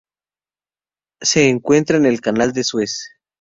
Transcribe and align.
Se 1.21 1.47
encuentran 1.47 2.07
en 2.07 2.11
el 2.13 2.21
Canal 2.21 2.53
de 2.53 2.63
Suez. 2.63 3.07